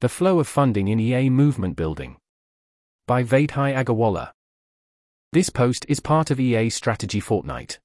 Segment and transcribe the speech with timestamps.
[0.00, 2.18] The Flow of Funding in EA Movement Building.
[3.08, 4.30] By Vaidehi Agarwalla.
[5.32, 7.80] This post is part of EA Strategy Fortnight.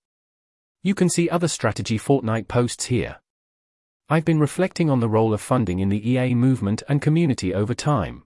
[0.83, 3.19] You can see other Strategy Fortnight posts here.
[4.09, 7.73] I've been reflecting on the role of funding in the EA movement and community over
[7.73, 8.25] time.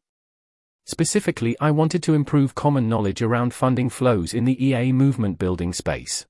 [0.86, 5.72] Specifically, I wanted to improve common knowledge around funding flows in the EA movement building
[5.72, 6.26] space.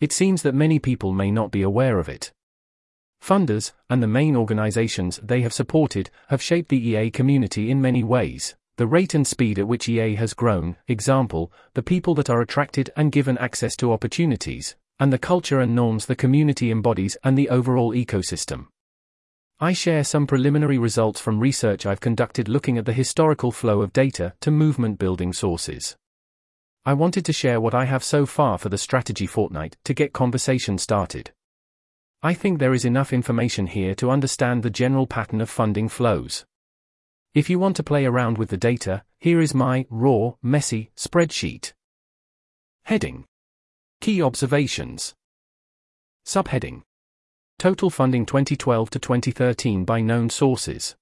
[0.00, 2.32] It seems that many people may not be aware of it.
[3.22, 8.02] Funders, and the main organizations they have supported, have shaped the EA community in many
[8.02, 8.56] ways.
[8.78, 12.90] The rate and speed at which EA has grown, example, the people that are attracted
[12.96, 17.48] and given access to opportunities, and the culture and norms the community embodies and the
[17.48, 18.66] overall ecosystem.
[19.60, 23.92] I share some preliminary results from research I've conducted looking at the historical flow of
[23.92, 25.94] data to movement building sources.
[26.84, 30.12] I wanted to share what I have so far for the strategy fortnight to get
[30.12, 31.30] conversation started.
[32.24, 36.44] I think there is enough information here to understand the general pattern of funding flows.
[37.34, 41.72] If you want to play around with the data, here is my raw, messy spreadsheet.
[42.84, 43.24] Heading
[44.00, 45.14] Key observations.
[46.24, 46.82] Subheading
[47.58, 50.94] Total funding 2012 to 2013 by known sources.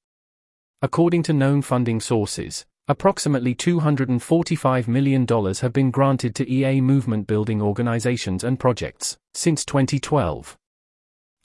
[0.81, 7.61] According to known funding sources, approximately $245 million have been granted to EA movement building
[7.61, 10.57] organizations and projects since 2012.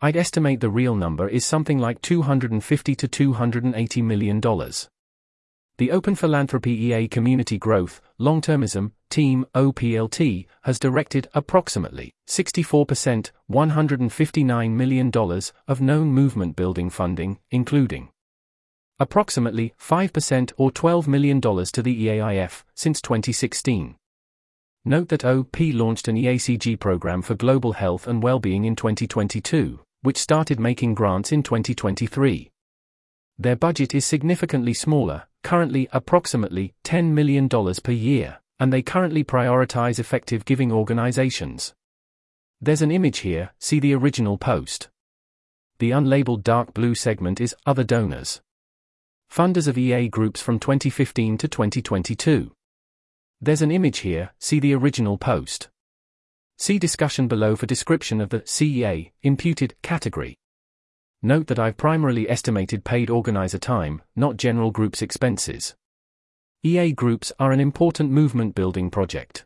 [0.06, 4.88] I'd estimate the real number is something like 250 to 280 million dollars.
[5.80, 15.12] The Open Philanthropy EA Community Growth, Long-Termism, Team, OPLT, has directed approximately 64%, $159 million
[15.68, 18.10] of known movement building funding, including
[19.00, 23.96] approximately 5% or $12 million to the EAIF since 2016.
[24.88, 30.18] Note that OP launched an EACG program for global health and well-being in 2022, which
[30.18, 32.52] started making grants in 2023.
[33.40, 40.00] Their budget is significantly smaller, currently approximately $10 million per year, and they currently prioritize
[40.00, 41.74] effective giving organizations.
[42.62, 44.90] There's an image here, see the original post.
[45.80, 48.42] The unlabeled dark blue segment is Other Donors.
[49.30, 52.54] Funders of EA groups from 2015 to 2022.
[53.42, 55.70] There's an image here, see the original post.
[56.58, 60.38] See discussion below for description of the CEA imputed category.
[61.22, 65.76] Note that I've primarily estimated paid organizer time, not general groups expenses.
[66.64, 69.46] EA groups are an important movement building project.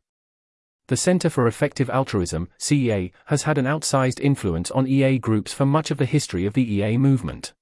[0.88, 5.66] The Center for Effective Altruism, CEA, has had an outsized influence on EA groups for
[5.66, 7.54] much of the history of the EA movement.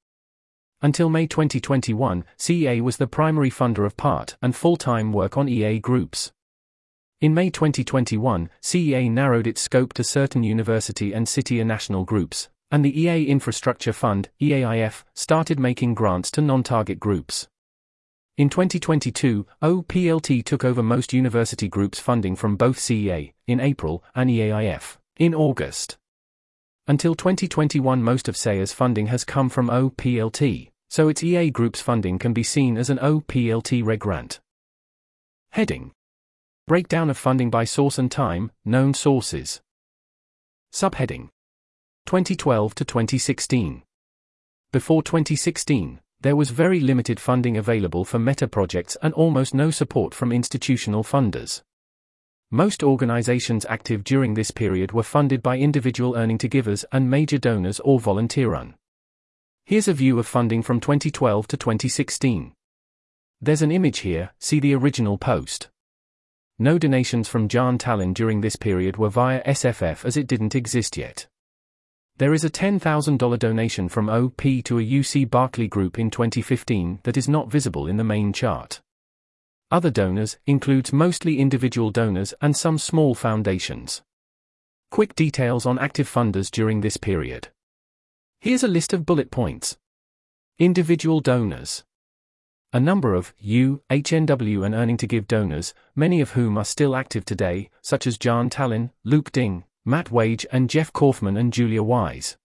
[0.81, 5.49] Until May 2021, CEA was the primary funder of part and full time work on
[5.49, 6.31] EA groups.
[7.19, 12.47] In May 2021, CEA narrowed its scope to certain university and city and national groups,
[12.69, 17.47] and the EA Infrastructure Fund, EAIF, started making grants to non target groups.
[18.37, 24.29] In 2022, OPLT took over most university groups' funding from both CEA, in April, and
[24.29, 25.97] EAIF, in August.
[26.87, 32.19] Until 2021, most of CEA's funding has come from OPLT, so its EA group's funding
[32.19, 34.39] can be seen as an OPLT regrant.
[35.49, 35.93] Heading
[36.67, 39.61] Breakdown of funding by source and time, known sources.
[40.73, 41.29] Subheading
[42.05, 43.83] 2012 to 2016.
[44.73, 50.13] Before 2016, there was very limited funding available for meta projects and almost no support
[50.13, 51.61] from institutional funders.
[52.51, 57.37] Most organizations active during this period were funded by individual earning to givers and major
[57.37, 58.75] donors or volunteer run.
[59.63, 62.51] Here's a view of funding from 2012 to 2016.
[63.39, 65.69] There's an image here, see the original post.
[66.59, 70.97] No donations from Jaan Tallinn during this period were via SFF as it didn't exist
[70.97, 71.27] yet.
[72.17, 77.15] There is a $10,000 donation from OP to a UC Berkeley group in 2015 that
[77.15, 78.81] is not visible in the main chart.
[79.69, 84.01] Other donors includes mostly individual donors and some small foundations.
[84.89, 87.49] Quick details on active funders during this period.
[88.39, 89.77] Here's a list of bullet points.
[90.57, 91.83] Individual donors.
[92.77, 96.95] A number of U, HNW and Earning to Give donors, many of whom are still
[96.95, 101.81] active today, such as Jaan Tallinn, Luke Ding, Matt Wage and Jeff Kaufman and Julia
[101.81, 102.37] Wise.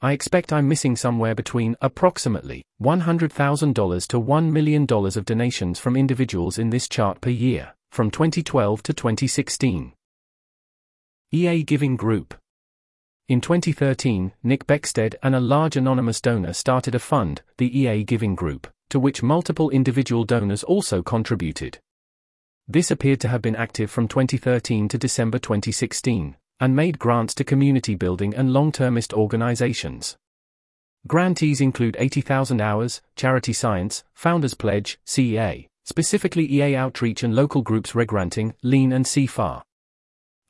[0.00, 6.56] I expect I'm missing somewhere between approximately $100,000 to $1 million of donations from individuals
[6.56, 9.92] in this chart per year, from 2012 to 2016.
[11.32, 12.34] EA Giving Group
[13.28, 18.34] in 2013, Nick Beckstead and a large anonymous donor started a fund, the EA Giving
[18.34, 21.78] Group, to which multiple individual donors also contributed.
[22.68, 27.42] This appeared to have been active from 2013 to December 2016, and made grants to
[27.42, 30.18] community building and long termist organizations.
[31.06, 37.92] Grantees include 80,000 Hours, Charity Science, Founders Pledge, CEA, specifically EA Outreach and local groups
[37.92, 39.62] Regranting, Lean and CFAR.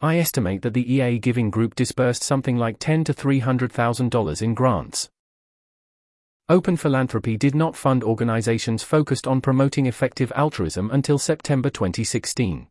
[0.01, 5.09] I estimate that the EA Giving Group disbursed something like 10 to $300,000 in grants.
[6.53, 12.67] Open Philanthropy did not fund organizations focused on promoting effective altruism until September 2016.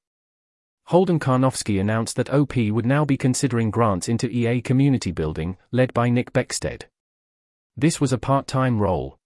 [0.86, 5.96] Holden Karnofsky announced that OP would now be considering grants into EA community building, led
[5.96, 6.84] by Nick Beckstead.
[7.76, 9.18] This was a part-time role.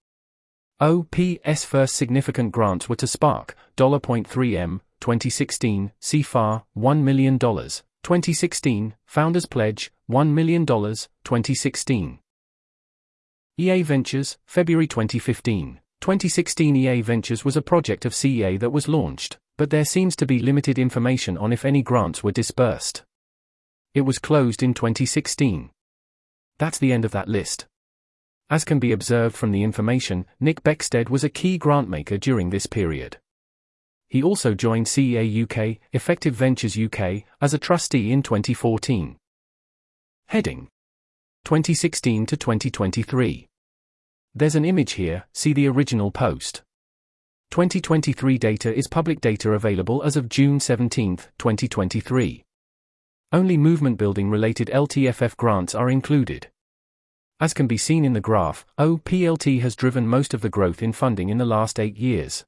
[0.80, 9.92] OP's first significant grants were to SPARC, $0.3M, 2016, CFAR, $1 million, 2016, Founders Pledge,
[10.10, 12.19] $1 million, 2016.
[13.57, 15.80] EA Ventures, February 2015.
[16.02, 20.25] 2016 EA Ventures was a project of CEA that was launched, but there seems to
[20.25, 23.04] be limited information on if any grants were disbursed.
[23.94, 25.69] It was closed in 2016.
[26.57, 27.66] That's the end of that list.
[28.50, 32.66] As can be observed from the information, Nick Beckstead was a key grantmaker during this
[32.66, 33.19] period.
[34.10, 39.16] He also joined CEA UK, Effective Ventures UK, as a trustee in 2014.
[40.28, 40.68] Heading
[41.46, 43.48] 2016 to 2023.
[44.34, 46.64] There's an image here, see the original post.
[47.52, 52.44] 2023 data is public data available as of June 17, 2023.
[53.32, 56.48] Only movement building related LTFF grants are included.
[57.40, 60.94] As can be seen in the graph, OPLT has driven most of the growth in
[60.94, 62.44] funding in the last eight years.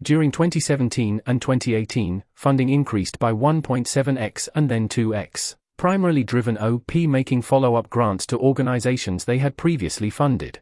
[0.00, 7.42] During 2017 and 2018, funding increased by 1.7x and then 2x, primarily driven OP making
[7.42, 10.60] follow up grants to organizations they had previously funded.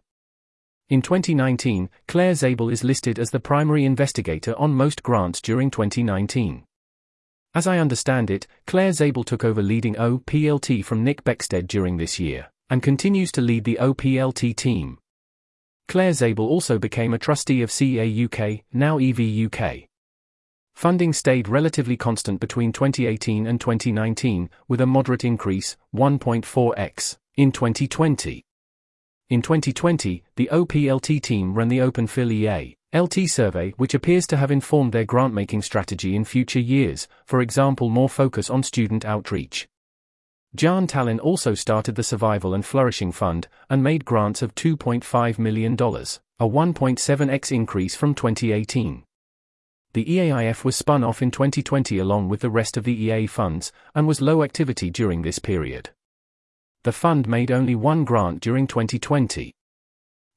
[0.88, 6.64] In 2019, Claire Zabel is listed as the primary investigator on most grants during 2019.
[7.54, 12.18] As I understand it, Claire Zabel took over leading OPLT from Nick Beckstead during this
[12.18, 14.98] year and continues to lead the OPLT team.
[15.88, 19.88] Claire Zabel also became a trustee of CEA UK, now EV UK.
[20.74, 28.44] Funding stayed relatively constant between 2018 and 2019, with a moderate increase, 1.4x, in 2020.
[29.28, 34.50] In 2020, the OPLT team ran the OpenPhil EA LT survey, which appears to have
[34.50, 39.66] informed their grant-making strategy in future years, for example more focus on student outreach.
[40.54, 45.72] Jaan Tallinn also started the Survival and Flourishing Fund and made grants of $2.5 million,
[45.72, 49.04] a 1.7x increase from 2018.
[49.94, 53.72] The EAIF was spun off in 2020 along with the rest of the EA funds
[53.94, 55.90] and was low activity during this period.
[56.84, 59.52] The fund made only one grant during 2020.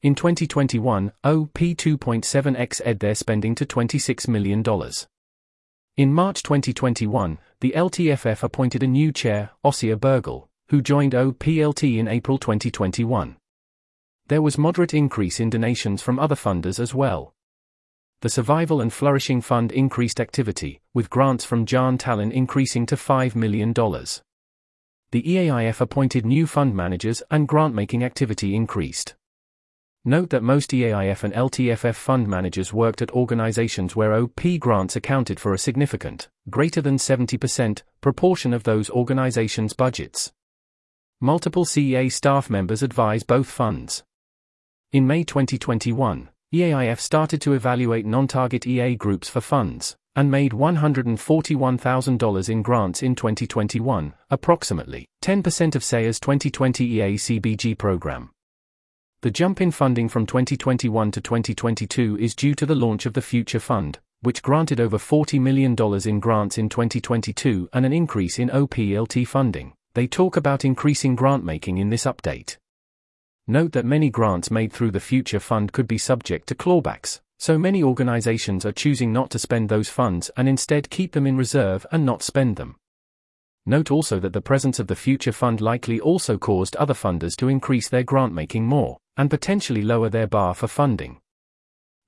[0.02, 4.64] In 2021, OP 2.7x ed their spending to $26 million.
[5.98, 12.10] In March 2021, the LTFF appointed a new chair, Asya Bergal, who joined OPLT in
[12.10, 13.38] April 2021.
[14.28, 17.34] There was moderate increase in donations from other funders as well.
[18.26, 23.36] The Survival and Flourishing Fund increased activity, with grants from Jaan Tallinn increasing to $5
[23.36, 23.72] million.
[23.72, 29.14] The EAIF appointed new fund managers and grant-making activity increased.
[30.04, 35.40] Note that most EAIF and LTFF fund managers worked at organizations where OP grants accounted
[35.40, 40.34] for a significant, greater than 70%, proportion of those organizations' budgets.
[41.22, 44.04] Multiple CEA staff members advise both funds.
[44.92, 52.50] In May 2021, EAIF started to evaluate non-target EA groups for funds, and made $141,000
[52.50, 58.30] in grants in 2021, approximately 10% of CEA's 2020 EA CBG program.
[59.22, 63.22] The jump in funding from 2021 to 2022 is due to the launch of the
[63.22, 65.76] Future Fund, which granted over $40 million
[66.08, 69.74] in grants in 2022 and an increase in OPLT funding.
[69.96, 72.58] They talk about increasing grant making in this update.
[73.48, 77.60] Note that many grants made through the Future Fund could be subject to clawbacks, so
[77.60, 81.86] many organizations are choosing not to spend those funds and instead keep them in reserve
[81.92, 82.76] and not spend them.
[83.68, 87.48] Note also that the presence of the Future Fund likely also caused other funders to
[87.48, 91.20] increase their grant making more and potentially lower their bar for funding.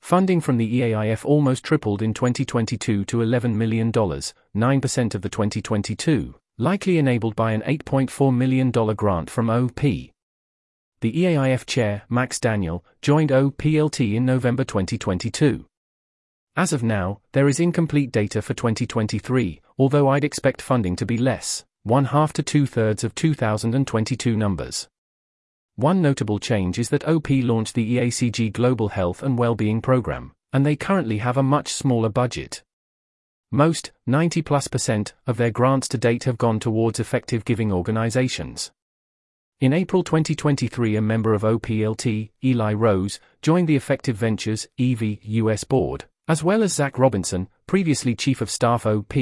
[0.01, 6.35] Funding from the EAIF almost tripled in 2022 to $11 million, 9% of the 2022,
[6.57, 9.81] likely enabled by an $8.4 million grant from OP.
[10.99, 15.67] The EAIF chair, Max Daniel, joined OPLT in November 2022.
[16.55, 21.19] As of now, there is incomplete data for 2023, although I'd expect funding to be
[21.19, 24.87] less, one half to two thirds of 2022 numbers.
[25.75, 30.65] One notable change is that OP launched the EACG Global Health and Wellbeing Program, and
[30.65, 32.63] they currently have a much smaller budget.
[33.51, 38.71] Most, 90 plus percent, of their grants to date have gone towards effective giving organizations.
[39.59, 45.63] In April 2023, a member of OPLT, Eli Rose, joined the Effective Ventures EV US
[45.63, 49.13] board, as well as Zach Robinson, previously Chief of Staff OP,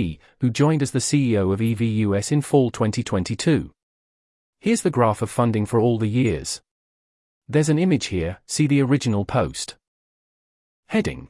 [0.42, 3.72] who joined as the CEO of EV US in fall 2022.
[4.60, 6.62] Here's the graph of funding for all the years.
[7.48, 9.78] There's an image here, see the original post.
[10.90, 11.30] Heading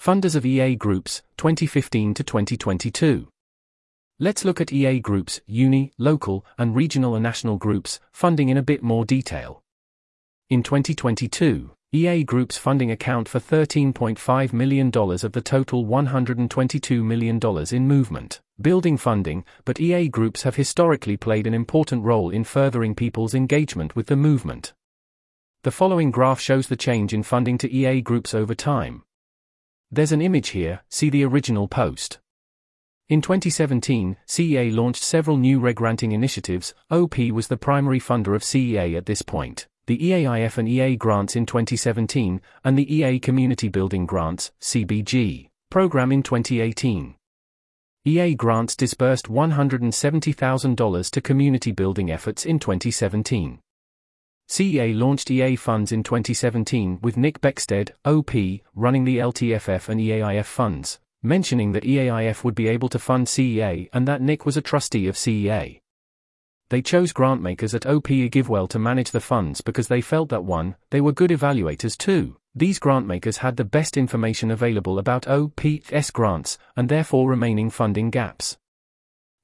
[0.00, 3.26] Funders of EA Groups, 2015 to 2022.
[4.22, 8.62] Let's look at EA Groups, uni, local, and regional and national groups, funding in a
[8.62, 9.62] bit more detail.
[10.50, 17.40] In 2022, EA Group's funding account for $13.5 million of the total $122 million
[17.72, 22.94] in movement, building funding, but EA Groups have historically played an important role in furthering
[22.94, 24.74] people's engagement with the movement.
[25.62, 29.02] The following graph shows the change in funding to EA Groups over time.
[29.90, 32.18] There's an image here, see the original post.
[33.10, 36.74] In 2017, CEA launched several new reg-granting initiatives.
[36.92, 39.66] OP was the primary funder of CEA at this point.
[39.86, 46.12] The EAIF and EA grants in 2017, and the EA Community Building Grants (CBG) program
[46.12, 47.16] in 2018.
[48.04, 53.58] EA grants disbursed $170,000 to community building efforts in 2017.
[54.48, 58.30] CEA launched EA funds in 2017 with Nick Beckstead, OP,
[58.76, 63.88] running the LTFF and EAIF funds, mentioning that EAIF would be able to fund CEA
[63.92, 65.80] and that Nick was a trustee of CEA.
[66.70, 70.76] They chose grantmakers at OP GiveWell to manage the funds because they felt that 1.
[70.90, 72.36] They were good evaluators 2.
[72.54, 78.56] These grantmakers had the best information available about OP's grants and therefore remaining funding gaps.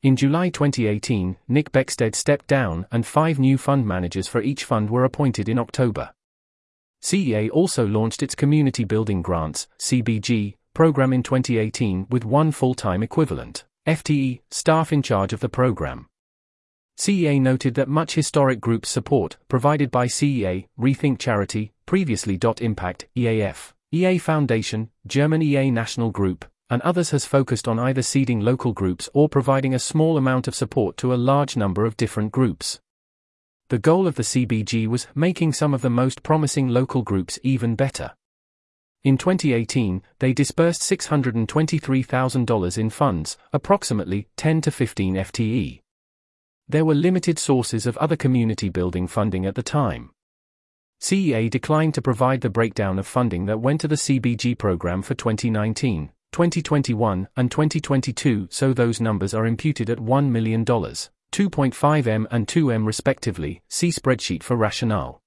[0.03, 4.89] In July 2018, Nick Beckstead stepped down and five new fund managers for each fund
[4.89, 6.13] were appointed in October.
[7.03, 13.65] CEA also launched its Community Building Grants CBG, program in 2018 with one full-time equivalent,
[13.87, 16.07] FTE, staff in charge of the program.
[16.99, 23.73] CEA noted that much historic group support, provided by CEA, Rethink Charity, previously Impact, EAF,
[23.91, 29.09] EA Foundation, German EA National Group, and others has focused on either seeding local groups
[29.15, 32.81] or providing a small amount of support to a large number of different groups.
[33.71, 37.77] The goal of the CBG was making some of the most promising local groups even
[37.77, 38.13] better.
[39.07, 45.81] In 2018, they disbursed $623,000 in funds, approximately 10 to 15 FTE.
[46.69, 50.11] There were limited sources of other community building funding at the time.
[51.01, 55.15] CEA declined to provide the breakdown of funding that went to the CBG program for
[55.15, 62.85] 2019, 2021, and 2022, so those numbers are imputed at $1 million, 2.5M and 2M
[62.85, 63.63] respectively.
[63.69, 65.23] See spreadsheet for rationale.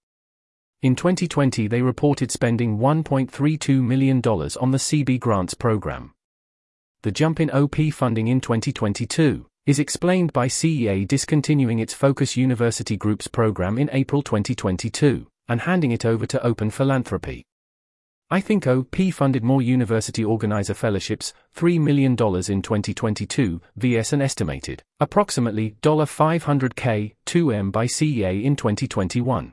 [0.81, 6.13] In 2020, they reported spending $1.32 million on the CB Grants program.
[7.01, 12.95] The jump in OP funding in 2022 is explained by CEA discontinuing its Focus University
[12.95, 17.43] Groups program in April 2022 and handing it over to Open Philanthropy.
[18.29, 24.81] I think OP funded more university organizer fellowships, $3 million in 2022, vs an estimated,
[25.01, 29.51] approximately $500k, 2M by CEA in 2021.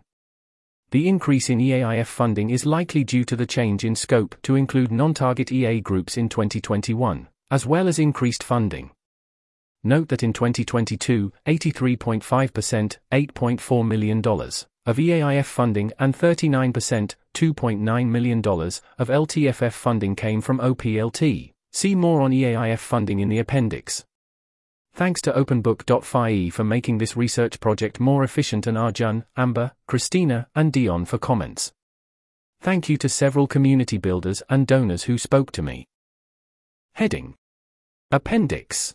[0.97, 4.91] The increase in EAIF funding is likely due to the change in scope to include
[4.91, 8.93] non-target EA groups in 2021, as well as increased funding.
[9.85, 19.09] Note that in 2022, 83.5%, $8.4 million, of EAIF funding and 39%, $2.9 million, of
[19.09, 21.53] LTFF funding came from OPLT.
[21.75, 24.07] See more on EAIF funding in the appendix.
[24.97, 30.73] Thanks to OpenBook.fi for making this research project more efficient and Arjun, Amber, Christina, and
[30.73, 31.71] Dion for comments.
[32.62, 35.87] Thank you to several community builders and donors who spoke to me.
[36.95, 37.35] Heading
[38.11, 38.95] Appendix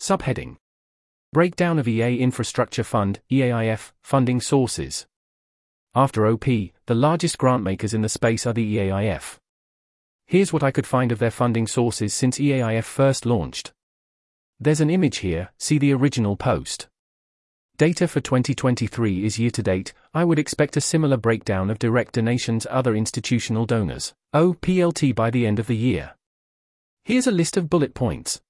[0.00, 0.56] Subheading
[1.34, 5.06] Breakdown of EA Infrastructure Fund, EAIF, funding sources.
[5.94, 9.36] After OP, the largest grantmakers in the space are the EAIF.
[10.26, 13.74] Here's what I could find of their funding sources since EAIF first launched.
[14.60, 16.88] There's an image here, see the original post.
[17.76, 22.14] Data for 2023 is year to date, I would expect a similar breakdown of direct
[22.14, 26.16] donations other institutional donors, OPLT by the end of the year.
[27.04, 28.40] Here's a list of bullet points.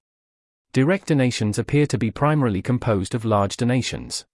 [0.73, 4.25] Direct donations appear to be primarily composed of large donations.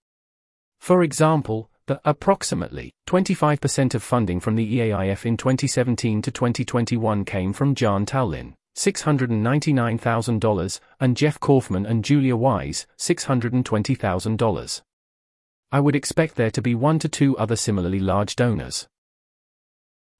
[0.79, 7.53] For example, the approximately 25% of funding from the EAIF in 2017 to 2021 came
[7.53, 8.55] from Jaan Tallinn.
[8.77, 14.83] $699,000, and Jeff Kaufman and Julia Wise, $620,000.
[15.73, 18.87] I would expect there to be one to two other similarly large donors.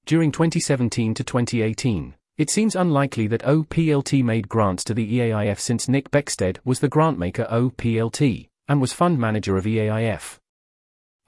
[0.07, 5.89] During 2017 to 2018, it seems unlikely that OPLT made grants to the EAIF since
[5.89, 10.39] Nick Beckstead was the grantmaker OPLT and was fund manager of EAIF.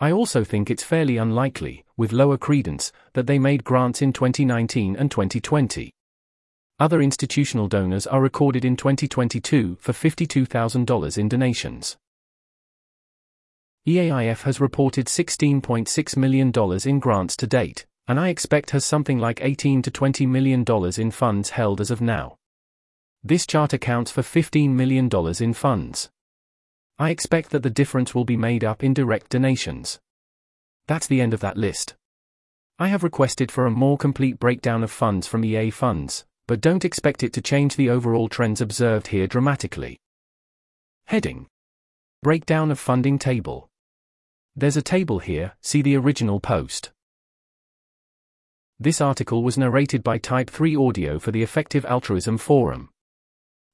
[0.01, 4.97] I also think it's fairly unlikely, with lower credence, that they made grants in 2019
[4.97, 5.91] and 2020.
[6.79, 11.97] Other institutional donors are recorded in 2022 for $52,000 in donations.
[13.89, 16.53] EAIF has reported $16.6 million
[16.85, 20.67] in grants to date, and I expect has something like 18 to $20 million
[20.99, 22.37] in funds held as of now.
[23.25, 25.09] This chart accounts for $15 million
[25.41, 26.11] in funds.
[26.99, 29.99] I expect that the difference will be made up in direct donations.
[30.89, 31.95] That's the end of that list.
[32.79, 36.85] I have requested for a more complete breakdown of funds from EA funds, but don't
[36.85, 39.99] expect it to change the overall trends observed here dramatically.
[41.07, 41.49] Heading
[42.23, 43.69] Breakdown of Funding Table.
[44.55, 46.93] There's a table here, see the original post.
[48.79, 52.91] This article was narrated by Type 3 Audio for the Effective Altruism Forum.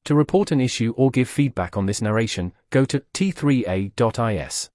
[0.05, 4.71] To report an issue or give feedback on this narration, go to t3a.is.